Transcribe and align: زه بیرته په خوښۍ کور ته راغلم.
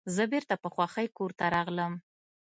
زه 0.15 0.23
بیرته 0.31 0.55
په 0.63 0.67
خوښۍ 0.73 1.07
کور 1.17 1.31
ته 1.39 1.45
راغلم. 1.55 1.93